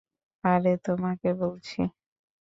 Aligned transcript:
আরে 0.43 0.73
তোমাকে 0.85 1.29
বলছি। 1.41 1.79